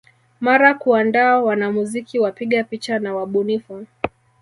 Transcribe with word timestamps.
Mara 0.41 0.73
kuandaa 0.73 1.37
wanamuziki 1.39 2.19
wapiga 2.19 2.63
picha 2.63 2.99
na 2.99 3.15
wabunifu 3.15 3.85